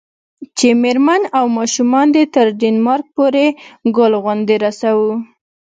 چې 0.57 0.67
میرمن 0.81 1.21
او 1.37 1.45
ماشومان 1.57 2.07
دې 2.15 2.23
تر 2.35 2.47
ډنمارک 2.59 3.05
پورې 3.15 3.45
ګل 3.95 4.13
غوندې 4.23 4.55
رسوو. 4.63 5.11